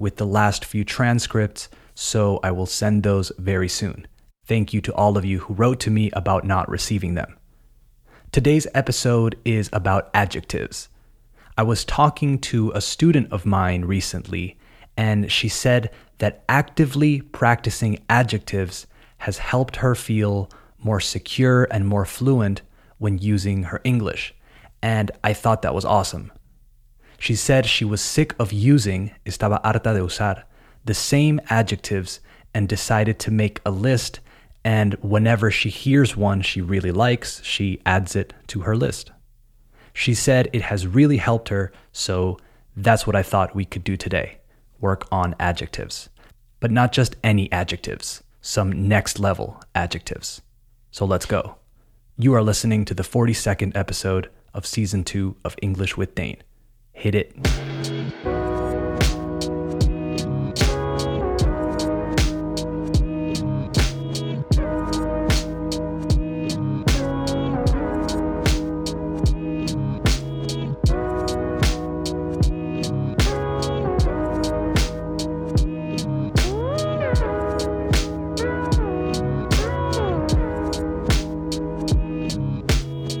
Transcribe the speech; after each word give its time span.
with 0.00 0.16
the 0.16 0.26
last 0.26 0.64
few 0.64 0.82
transcripts, 0.82 1.68
so 1.94 2.40
I 2.42 2.50
will 2.52 2.64
send 2.64 3.02
those 3.02 3.30
very 3.38 3.68
soon. 3.68 4.06
Thank 4.46 4.72
you 4.72 4.80
to 4.80 4.94
all 4.94 5.18
of 5.18 5.26
you 5.26 5.40
who 5.40 5.52
wrote 5.52 5.78
to 5.80 5.90
me 5.90 6.10
about 6.14 6.42
not 6.42 6.70
receiving 6.70 7.14
them. 7.14 7.36
Today's 8.32 8.66
episode 8.74 9.36
is 9.44 9.68
about 9.74 10.08
adjectives. 10.14 10.88
I 11.58 11.64
was 11.64 11.84
talking 11.84 12.38
to 12.38 12.72
a 12.74 12.80
student 12.80 13.30
of 13.30 13.44
mine 13.44 13.84
recently, 13.84 14.56
and 14.96 15.30
she 15.30 15.50
said 15.50 15.90
that 16.16 16.44
actively 16.48 17.20
practicing 17.20 17.98
adjectives 18.08 18.86
has 19.18 19.36
helped 19.36 19.76
her 19.76 19.94
feel 19.94 20.48
more 20.78 21.00
secure 21.00 21.68
and 21.70 21.86
more 21.86 22.06
fluent 22.06 22.62
when 22.96 23.18
using 23.18 23.64
her 23.64 23.82
English. 23.84 24.34
And 24.80 25.10
I 25.22 25.34
thought 25.34 25.60
that 25.60 25.74
was 25.74 25.84
awesome. 25.84 26.32
She 27.20 27.36
said 27.36 27.66
she 27.66 27.84
was 27.84 28.00
sick 28.00 28.34
of 28.38 28.50
using, 28.50 29.12
estaba 29.26 29.60
harta 29.62 29.92
de 29.92 30.00
usar, 30.00 30.44
the 30.86 30.94
same 30.94 31.38
adjectives 31.50 32.20
and 32.54 32.66
decided 32.66 33.18
to 33.20 33.30
make 33.30 33.60
a 33.64 33.70
list. 33.70 34.20
And 34.64 34.94
whenever 35.02 35.50
she 35.50 35.68
hears 35.68 36.16
one 36.16 36.40
she 36.40 36.62
really 36.62 36.90
likes, 36.90 37.42
she 37.44 37.78
adds 37.84 38.16
it 38.16 38.32
to 38.48 38.60
her 38.60 38.74
list. 38.74 39.12
She 39.92 40.14
said 40.14 40.48
it 40.54 40.62
has 40.62 40.86
really 40.86 41.18
helped 41.18 41.50
her, 41.50 41.70
so 41.92 42.38
that's 42.74 43.06
what 43.06 43.14
I 43.14 43.22
thought 43.22 43.54
we 43.54 43.66
could 43.66 43.84
do 43.84 43.96
today 43.96 44.38
work 44.80 45.06
on 45.12 45.34
adjectives. 45.38 46.08
But 46.58 46.70
not 46.70 46.90
just 46.90 47.16
any 47.22 47.52
adjectives, 47.52 48.22
some 48.40 48.88
next 48.88 49.18
level 49.18 49.60
adjectives. 49.74 50.40
So 50.90 51.04
let's 51.04 51.26
go. 51.26 51.56
You 52.16 52.32
are 52.32 52.42
listening 52.42 52.86
to 52.86 52.94
the 52.94 53.02
42nd 53.02 53.76
episode 53.76 54.30
of 54.54 54.64
season 54.64 55.04
two 55.04 55.36
of 55.44 55.54
English 55.60 55.98
with 55.98 56.14
Dane. 56.14 56.42
Hit 57.00 57.14
it. 57.14 57.32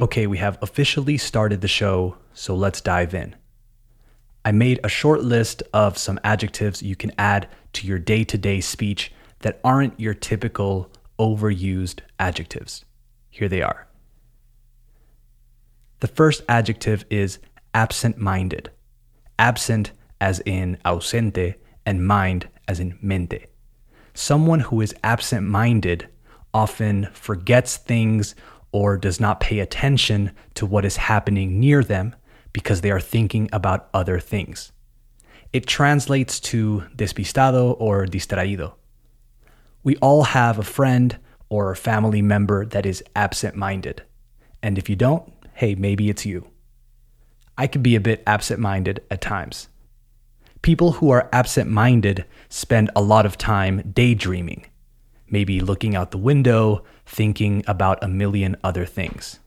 Okay, 0.00 0.28
we 0.28 0.38
have 0.38 0.58
officially 0.62 1.18
started 1.18 1.60
the 1.60 1.66
show, 1.66 2.16
so 2.34 2.54
let's 2.54 2.80
dive 2.80 3.14
in. 3.14 3.34
I 4.44 4.52
made 4.52 4.78
a 4.84 4.88
short 4.88 5.22
list 5.22 5.62
of 5.72 5.96
some 5.96 6.20
adjectives 6.22 6.82
you 6.82 6.96
can 6.96 7.12
add 7.16 7.48
to 7.74 7.86
your 7.86 7.98
day 7.98 8.24
to 8.24 8.36
day 8.36 8.60
speech 8.60 9.12
that 9.40 9.60
aren't 9.64 9.98
your 9.98 10.14
typical 10.14 10.90
overused 11.18 12.00
adjectives. 12.18 12.84
Here 13.30 13.48
they 13.48 13.62
are. 13.62 13.86
The 16.00 16.08
first 16.08 16.42
adjective 16.48 17.04
is 17.08 17.38
absent 17.72 18.18
minded. 18.18 18.70
Absent 19.38 19.92
as 20.20 20.40
in 20.40 20.76
ausente 20.84 21.54
and 21.86 22.06
mind 22.06 22.48
as 22.68 22.80
in 22.80 22.98
mente. 23.00 23.46
Someone 24.12 24.60
who 24.60 24.80
is 24.80 24.94
absent 25.02 25.46
minded 25.46 26.08
often 26.52 27.08
forgets 27.12 27.76
things 27.76 28.34
or 28.72 28.96
does 28.96 29.18
not 29.18 29.40
pay 29.40 29.60
attention 29.60 30.32
to 30.54 30.66
what 30.66 30.84
is 30.84 30.96
happening 30.96 31.58
near 31.58 31.82
them 31.82 32.14
because 32.54 32.80
they 32.80 32.90
are 32.90 33.00
thinking 33.00 33.50
about 33.52 33.90
other 33.92 34.18
things. 34.18 34.72
It 35.52 35.66
translates 35.66 36.40
to 36.40 36.84
despistado 36.96 37.76
or 37.78 38.06
distraído. 38.06 38.72
We 39.82 39.96
all 39.96 40.22
have 40.22 40.58
a 40.58 40.62
friend 40.62 41.18
or 41.50 41.70
a 41.70 41.76
family 41.76 42.22
member 42.22 42.64
that 42.64 42.86
is 42.86 43.04
absent 43.14 43.54
minded. 43.54 44.02
And 44.62 44.78
if 44.78 44.88
you 44.88 44.96
don't, 44.96 45.30
hey, 45.52 45.74
maybe 45.74 46.08
it's 46.08 46.24
you. 46.24 46.48
I 47.58 47.66
can 47.66 47.82
be 47.82 47.94
a 47.94 48.00
bit 48.00 48.22
absent 48.26 48.60
minded 48.60 49.02
at 49.10 49.20
times. 49.20 49.68
People 50.62 50.92
who 50.92 51.10
are 51.10 51.28
absent 51.32 51.70
minded 51.70 52.24
spend 52.48 52.90
a 52.96 53.02
lot 53.02 53.26
of 53.26 53.36
time 53.36 53.92
daydreaming, 53.92 54.66
maybe 55.28 55.60
looking 55.60 55.94
out 55.94 56.10
the 56.10 56.18
window, 56.18 56.82
thinking 57.04 57.62
about 57.66 58.02
a 58.02 58.08
million 58.08 58.56
other 58.64 58.86
things. 58.86 59.40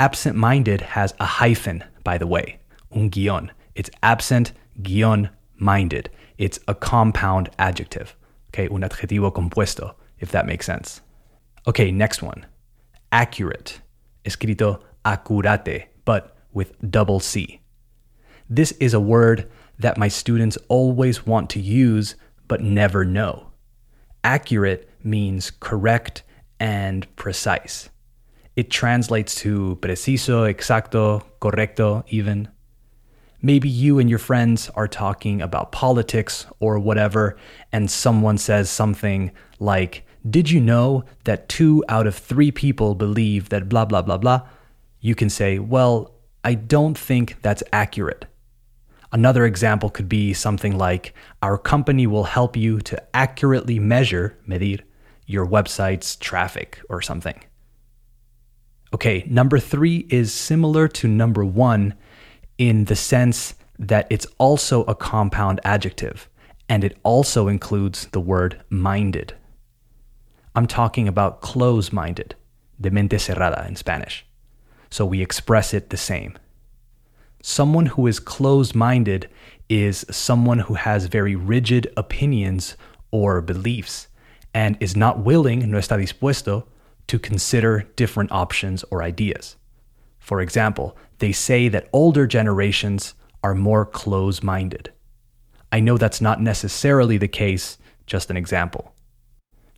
Absent 0.00 0.36
minded 0.36 0.80
has 0.80 1.12
a 1.18 1.24
hyphen, 1.24 1.82
by 2.04 2.18
the 2.18 2.26
way, 2.26 2.60
un 2.92 3.10
guion. 3.10 3.50
It's 3.74 3.90
absent 4.02 4.52
guion 4.80 5.30
minded. 5.56 6.08
It's 6.38 6.60
a 6.68 6.74
compound 6.74 7.50
adjective. 7.58 8.14
Okay, 8.50 8.68
un 8.68 8.82
adjetivo 8.82 9.32
compuesto, 9.32 9.94
if 10.20 10.30
that 10.30 10.46
makes 10.46 10.66
sense. 10.66 11.00
Okay, 11.66 11.90
next 11.90 12.22
one. 12.22 12.46
Accurate. 13.10 13.80
Escrito 14.24 14.80
accurate, 15.04 15.88
but 16.04 16.36
with 16.52 16.74
double 16.90 17.18
C. 17.18 17.60
This 18.48 18.72
is 18.72 18.94
a 18.94 19.00
word 19.00 19.50
that 19.78 19.98
my 19.98 20.08
students 20.08 20.56
always 20.68 21.26
want 21.26 21.50
to 21.50 21.60
use 21.60 22.14
but 22.46 22.60
never 22.60 23.04
know. 23.04 23.48
Accurate 24.22 24.88
means 25.02 25.50
correct 25.50 26.22
and 26.58 27.06
precise. 27.16 27.90
It 28.58 28.72
translates 28.72 29.36
to 29.42 29.78
preciso, 29.80 30.42
exacto, 30.52 31.22
correcto, 31.40 32.02
even. 32.08 32.48
Maybe 33.40 33.68
you 33.68 34.00
and 34.00 34.10
your 34.10 34.18
friends 34.18 34.68
are 34.70 34.88
talking 34.88 35.40
about 35.40 35.70
politics 35.70 36.44
or 36.58 36.80
whatever, 36.80 37.36
and 37.70 37.88
someone 37.88 38.36
says 38.36 38.68
something 38.68 39.30
like, 39.60 40.04
Did 40.28 40.50
you 40.50 40.60
know 40.60 41.04
that 41.22 41.48
two 41.48 41.84
out 41.88 42.08
of 42.08 42.16
three 42.16 42.50
people 42.50 42.96
believe 42.96 43.50
that 43.50 43.68
blah, 43.68 43.84
blah, 43.84 44.02
blah, 44.02 44.18
blah? 44.18 44.40
You 44.98 45.14
can 45.14 45.30
say, 45.30 45.60
Well, 45.60 46.12
I 46.42 46.54
don't 46.54 46.98
think 46.98 47.40
that's 47.42 47.62
accurate. 47.72 48.24
Another 49.12 49.44
example 49.46 49.88
could 49.88 50.08
be 50.08 50.34
something 50.34 50.76
like, 50.76 51.14
Our 51.44 51.58
company 51.58 52.08
will 52.08 52.24
help 52.24 52.56
you 52.56 52.80
to 52.80 53.00
accurately 53.14 53.78
measure, 53.78 54.36
medir, 54.48 54.80
your 55.26 55.46
website's 55.46 56.16
traffic 56.16 56.80
or 56.88 57.00
something. 57.00 57.40
Okay, 58.94 59.24
number 59.28 59.58
three 59.58 60.06
is 60.08 60.32
similar 60.32 60.88
to 60.88 61.08
number 61.08 61.44
one 61.44 61.94
in 62.56 62.86
the 62.86 62.96
sense 62.96 63.54
that 63.78 64.06
it's 64.10 64.26
also 64.38 64.84
a 64.84 64.94
compound 64.94 65.60
adjective 65.62 66.28
and 66.68 66.84
it 66.84 66.96
also 67.02 67.48
includes 67.48 68.06
the 68.08 68.20
word 68.20 68.60
minded. 68.70 69.34
I'm 70.54 70.66
talking 70.66 71.06
about 71.06 71.40
close 71.40 71.92
minded, 71.92 72.34
de 72.80 72.90
mente 72.90 73.16
cerrada 73.16 73.66
in 73.68 73.76
Spanish. 73.76 74.26
So 74.90 75.04
we 75.04 75.22
express 75.22 75.74
it 75.74 75.90
the 75.90 75.96
same. 75.96 76.38
Someone 77.42 77.86
who 77.86 78.06
is 78.06 78.18
closed 78.18 78.74
minded 78.74 79.28
is 79.68 80.04
someone 80.10 80.60
who 80.60 80.74
has 80.74 81.06
very 81.06 81.36
rigid 81.36 81.92
opinions 81.96 82.76
or 83.10 83.40
beliefs 83.40 84.08
and 84.54 84.76
is 84.80 84.96
not 84.96 85.20
willing, 85.20 85.70
no 85.70 85.78
está 85.78 85.96
dispuesto, 85.98 86.64
to 87.08 87.18
consider 87.18 87.86
different 87.96 88.32
options 88.32 88.84
or 88.90 89.02
ideas. 89.02 89.56
For 90.18 90.40
example, 90.40 90.96
they 91.18 91.32
say 91.32 91.68
that 91.68 91.88
older 91.92 92.26
generations 92.26 93.14
are 93.42 93.54
more 93.54 93.84
close 93.84 94.42
minded. 94.42 94.92
I 95.72 95.80
know 95.80 95.98
that's 95.98 96.20
not 96.20 96.40
necessarily 96.40 97.18
the 97.18 97.28
case, 97.28 97.78
just 98.06 98.30
an 98.30 98.36
example. 98.36 98.94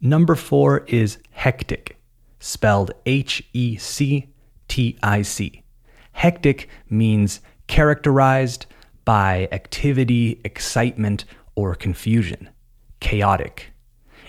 Number 0.00 0.34
four 0.34 0.84
is 0.86 1.18
hectic, 1.30 1.98
spelled 2.38 2.92
H 3.06 3.42
E 3.52 3.76
C 3.76 4.28
T 4.68 4.98
I 5.02 5.22
C. 5.22 5.62
Hectic 6.12 6.68
means 6.88 7.40
characterized 7.66 8.66
by 9.04 9.48
activity, 9.52 10.40
excitement, 10.44 11.24
or 11.54 11.74
confusion, 11.74 12.50
chaotic. 13.00 13.72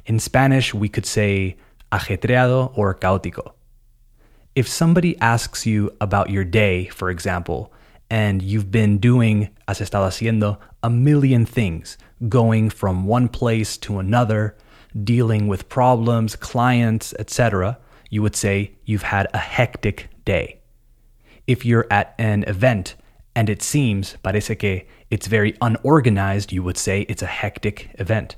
In 0.06 0.20
Spanish, 0.20 0.74
we 0.74 0.90
could 0.90 1.06
say 1.06 1.58
ajetreado 1.92 2.72
or 2.78 2.96
caótico. 2.96 3.54
If 4.56 4.68
somebody 4.68 5.18
asks 5.20 5.66
you 5.66 5.96
about 6.02 6.30
your 6.30 6.44
day, 6.44 6.88
for 6.88 7.10
example, 7.10 7.72
and 8.10 8.42
you've 8.42 8.72
been 8.72 8.98
doing, 8.98 9.50
has 9.68 9.82
estado 9.82 10.08
haciendo, 10.08 10.58
a 10.82 10.90
million 10.90 11.46
things, 11.46 11.98
going 12.28 12.70
from 12.70 13.06
one 13.06 13.28
place 13.28 13.78
to 13.78 14.00
another, 14.00 14.56
dealing 15.04 15.48
with 15.48 15.70
problems, 15.70 16.36
clients, 16.36 17.14
etc., 17.20 17.78
you 18.10 18.22
would 18.22 18.36
say 18.36 18.72
you've 18.86 19.04
had 19.04 19.28
a 19.34 19.38
hectic 19.38 20.10
day. 20.26 20.60
If 21.46 21.66
you're 21.66 21.88
at 21.92 22.16
an 22.18 22.44
event 22.44 22.96
and 23.36 23.50
it 23.50 23.62
seems, 23.62 24.18
parece 24.24 24.58
que, 24.58 24.88
it's 25.10 25.28
very 25.28 25.56
unorganized, 25.62 26.52
you 26.52 26.64
would 26.64 26.78
say 26.78 27.02
it's 27.02 27.22
a 27.22 27.28
hectic 27.28 27.92
event. 28.00 28.36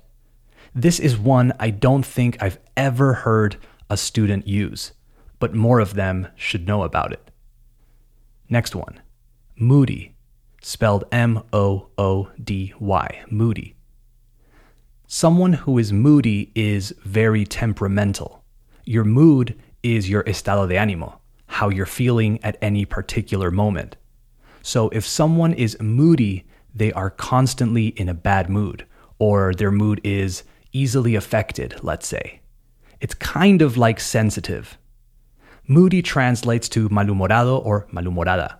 This 0.75 1.00
is 1.00 1.18
one 1.18 1.54
I 1.60 1.71
don't 1.71 2.06
think 2.06 2.42
I've 2.42 2.60
ever 2.77 3.13
heard 3.13 3.57
a 3.89 3.98
student 3.98 4.48
use, 4.48 4.94
but 5.39 5.56
more 5.56 5.80
of 5.80 5.95
them 5.95 6.27
should 6.36 6.68
know 6.68 6.83
about 6.83 7.12
it. 7.12 7.31
Next 8.50 8.75
one 8.75 9.01
moody, 9.56 10.16
spelled 10.62 11.04
M 11.12 11.44
O 11.51 11.89
O 11.98 12.30
D 12.42 12.74
Y, 12.80 13.24
moody. 13.30 13.75
Someone 15.07 15.54
who 15.54 15.77
is 15.77 15.92
moody 15.92 16.51
is 16.54 16.94
very 17.04 17.45
temperamental. 17.45 18.44
Your 18.86 19.04
mood 19.04 19.60
is 19.81 20.10
your 20.10 20.24
estado 20.27 20.68
de 20.68 20.75
ánimo, 20.75 21.18
how 21.48 21.69
you're 21.69 21.86
feeling 21.86 22.42
at 22.44 22.57
any 22.62 22.86
particular 22.86 23.50
moment. 23.50 23.98
So 24.62 24.89
if 24.89 25.06
someone 25.06 25.54
is 25.54 25.80
moody, 25.80 26.45
they 26.75 26.92
are 26.94 27.10
constantly 27.10 27.88
in 27.88 28.07
a 28.07 28.13
bad 28.13 28.50
mood, 28.50 28.86
or 29.18 29.54
their 29.54 29.72
mood 29.72 30.00
is 30.04 30.44
easily 30.71 31.16
affected, 31.16 31.75
let's 31.81 32.07
say. 32.07 32.42
It's 33.01 33.13
kind 33.13 33.62
of 33.62 33.77
like 33.77 34.00
sensitive. 34.00 34.77
Moody 35.68 36.01
translates 36.01 36.68
to 36.69 36.89
malhumorado 36.89 37.63
or 37.63 37.88
malhumorada. 37.94 38.57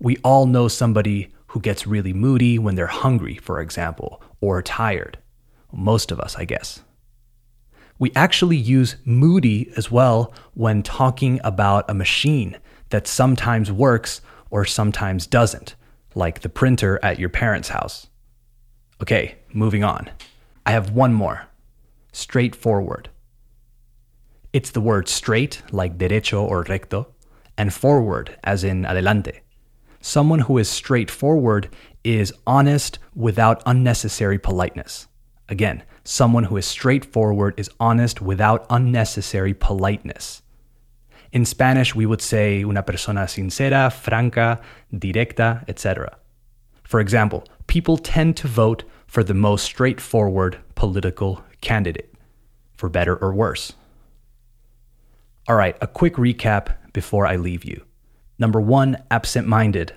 We 0.00 0.16
all 0.18 0.46
know 0.46 0.68
somebody 0.68 1.32
who 1.48 1.60
gets 1.60 1.86
really 1.86 2.12
moody 2.12 2.58
when 2.58 2.74
they're 2.74 2.86
hungry, 2.86 3.36
for 3.36 3.60
example, 3.60 4.22
or 4.40 4.62
tired. 4.62 5.18
Most 5.72 6.12
of 6.12 6.20
us, 6.20 6.36
I 6.36 6.44
guess. 6.44 6.82
We 7.98 8.12
actually 8.14 8.56
use 8.56 8.96
moody 9.04 9.72
as 9.76 9.90
well 9.90 10.32
when 10.54 10.82
talking 10.82 11.40
about 11.42 11.90
a 11.90 11.94
machine 11.94 12.56
that 12.90 13.06
sometimes 13.06 13.72
works 13.72 14.20
or 14.50 14.64
sometimes 14.64 15.26
doesn't, 15.26 15.74
like 16.14 16.40
the 16.40 16.48
printer 16.48 17.00
at 17.02 17.18
your 17.18 17.28
parents' 17.28 17.70
house. 17.70 18.06
Okay, 19.02 19.36
moving 19.52 19.84
on. 19.84 20.10
I 20.68 20.72
have 20.72 20.90
one 20.90 21.14
more 21.14 21.46
straightforward. 22.12 23.08
It's 24.52 24.70
the 24.70 24.82
word 24.82 25.08
straight, 25.08 25.62
like 25.72 25.96
derecho 25.96 26.42
or 26.42 26.62
recto, 26.64 27.06
and 27.56 27.72
forward, 27.72 28.36
as 28.44 28.64
in 28.64 28.84
adelante. 28.84 29.40
Someone 30.02 30.40
who 30.40 30.58
is 30.58 30.68
straightforward 30.68 31.70
is 32.04 32.34
honest 32.46 32.98
without 33.14 33.62
unnecessary 33.64 34.38
politeness. 34.38 35.08
Again, 35.48 35.84
someone 36.04 36.44
who 36.44 36.58
is 36.58 36.66
straightforward 36.66 37.54
is 37.56 37.70
honest 37.80 38.20
without 38.20 38.66
unnecessary 38.68 39.54
politeness. 39.54 40.42
In 41.32 41.46
Spanish, 41.46 41.94
we 41.94 42.04
would 42.04 42.20
say 42.20 42.60
una 42.60 42.82
persona 42.82 43.26
sincera, 43.26 43.90
franca, 43.90 44.60
directa, 44.92 45.64
etc. 45.66 46.18
For 46.84 47.00
example, 47.00 47.44
people 47.68 47.96
tend 47.96 48.36
to 48.36 48.48
vote 48.48 48.84
for 49.08 49.24
the 49.24 49.34
most 49.34 49.64
straightforward 49.64 50.58
political 50.76 51.42
candidate, 51.60 52.14
for 52.76 52.88
better 52.88 53.16
or 53.16 53.34
worse. 53.34 53.72
All 55.48 55.56
right, 55.56 55.76
a 55.80 55.86
quick 55.86 56.14
recap 56.14 56.74
before 56.92 57.26
I 57.26 57.36
leave 57.36 57.64
you. 57.64 57.84
Number 58.38 58.60
one, 58.60 59.02
absent 59.10 59.48
minded. 59.48 59.94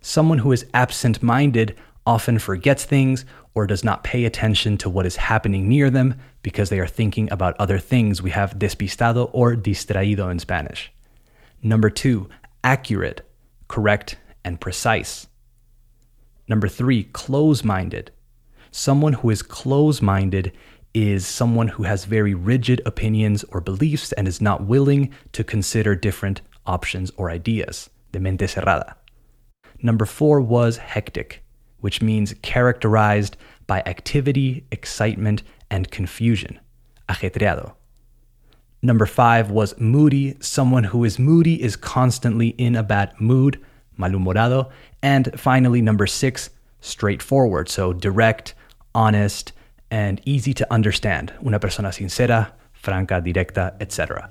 Someone 0.00 0.38
who 0.38 0.52
is 0.52 0.64
absent 0.72 1.22
minded 1.22 1.76
often 2.06 2.38
forgets 2.38 2.84
things 2.84 3.24
or 3.54 3.66
does 3.66 3.84
not 3.84 4.04
pay 4.04 4.24
attention 4.24 4.78
to 4.78 4.88
what 4.88 5.06
is 5.06 5.16
happening 5.16 5.68
near 5.68 5.90
them 5.90 6.14
because 6.42 6.70
they 6.70 6.78
are 6.78 6.86
thinking 6.86 7.30
about 7.30 7.56
other 7.58 7.78
things. 7.78 8.22
We 8.22 8.30
have 8.30 8.58
despistado 8.58 9.28
or 9.32 9.54
distraído 9.54 10.30
in 10.30 10.38
Spanish. 10.38 10.92
Number 11.62 11.90
two, 11.90 12.28
accurate, 12.64 13.22
correct, 13.68 14.16
and 14.44 14.60
precise. 14.60 15.26
Number 16.48 16.68
three, 16.68 17.04
close 17.04 17.62
minded. 17.62 18.10
Someone 18.72 19.12
who 19.12 19.30
is 19.30 19.42
close 19.42 20.02
minded 20.02 20.52
is 20.92 21.24
someone 21.26 21.68
who 21.68 21.84
has 21.84 22.04
very 22.04 22.34
rigid 22.34 22.82
opinions 22.84 23.44
or 23.44 23.60
beliefs 23.60 24.10
and 24.12 24.26
is 24.26 24.40
not 24.40 24.66
willing 24.66 25.12
to 25.32 25.44
consider 25.44 25.94
different 25.94 26.40
options 26.66 27.12
or 27.16 27.30
ideas. 27.30 27.88
De 28.10 28.18
mente 28.18 28.46
cerrada. 28.46 28.94
Number 29.80 30.04
four 30.04 30.40
was 30.40 30.76
hectic 30.78 31.42
which 31.82 32.00
means 32.00 32.34
characterized 32.42 33.36
by 33.66 33.82
activity, 33.86 34.64
excitement, 34.70 35.42
and 35.70 35.90
confusion. 35.90 36.58
Ajetreado. 37.08 37.74
Number 38.80 39.04
five 39.04 39.50
was 39.50 39.78
moody. 39.78 40.36
Someone 40.40 40.84
who 40.84 41.04
is 41.04 41.18
moody 41.18 41.60
is 41.60 41.76
constantly 41.76 42.48
in 42.50 42.76
a 42.76 42.82
bad 42.84 43.20
mood, 43.20 43.60
malhumorado. 43.98 44.70
And 45.02 45.38
finally, 45.38 45.82
number 45.82 46.06
six, 46.06 46.50
straightforward. 46.80 47.68
So 47.68 47.92
direct, 47.92 48.54
honest, 48.94 49.52
and 49.90 50.20
easy 50.24 50.54
to 50.54 50.72
understand. 50.72 51.32
Una 51.44 51.58
persona 51.58 51.88
sincera, 51.92 52.52
franca, 52.72 53.20
directa, 53.20 53.74
etc. 53.80 54.30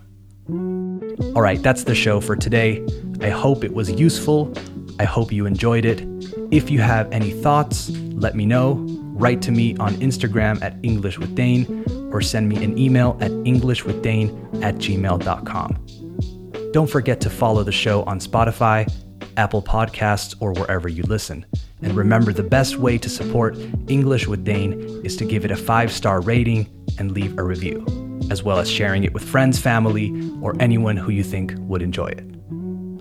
All 1.36 1.42
right, 1.42 1.62
that's 1.62 1.84
the 1.84 1.96
show 1.96 2.20
for 2.20 2.36
today. 2.36 2.86
I 3.22 3.30
hope 3.30 3.64
it 3.64 3.74
was 3.74 3.92
useful. 3.92 4.54
I 5.00 5.06
hope 5.06 5.32
you 5.32 5.46
enjoyed 5.46 5.86
it. 5.86 6.04
If 6.52 6.70
you 6.70 6.80
have 6.80 7.12
any 7.12 7.32
thoughts, 7.32 7.90
let 7.90 8.36
me 8.36 8.46
know. 8.46 8.86
Write 9.14 9.42
to 9.44 9.52
me 9.52 9.78
on 9.78 9.94
Instagram 9.96 10.62
at 10.62 10.76
English 10.84 11.20
with 11.20 11.36
Dane 11.36 11.86
or 12.12 12.22
send 12.22 12.50
me 12.50 12.64
an 12.64 12.78
email 12.78 13.18
at 13.22 13.32
englishwithdane 13.32 14.64
at 14.64 14.76
gmail.com. 14.76 16.72
Don't 16.74 16.90
forget 16.90 17.22
to 17.22 17.30
follow 17.30 17.64
the 17.64 17.72
show 17.72 18.04
on 18.04 18.20
Spotify, 18.20 18.92
Apple 19.38 19.62
Podcasts, 19.62 20.36
or 20.40 20.54
wherever 20.54 20.90
you 20.90 21.04
listen. 21.04 21.46
And 21.82 21.94
remember, 21.96 22.32
the 22.32 22.44
best 22.44 22.78
way 22.78 22.98
to 22.98 23.10
support 23.10 23.58
English 23.88 24.28
with 24.28 24.44
Dane 24.44 24.74
is 25.04 25.16
to 25.18 25.26
give 25.26 25.46
it 25.46 25.52
a 25.52 25.56
five 25.56 25.92
star 25.92 26.22
rating 26.22 26.68
and 26.98 27.12
leave 27.12 27.38
a 27.38 27.44
review, 27.44 27.86
as 28.30 28.44
well 28.44 28.60
as 28.60 28.70
sharing 28.70 29.04
it 29.04 29.14
with 29.14 29.24
friends, 29.24 29.60
family, 29.60 30.12
or 30.42 30.56
anyone 30.60 30.98
who 30.98 31.12
you 31.12 31.24
think 31.24 31.54
would 31.58 31.82
enjoy 31.82 32.08
it. 32.08 32.26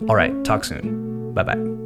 All 0.08 0.16
right, 0.16 0.44
talk 0.44 0.64
soon. 0.64 1.34
Bye 1.34 1.42
bye. 1.42 1.79